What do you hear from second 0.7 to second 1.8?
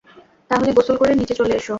গোসল করে নিচে চলে এসো।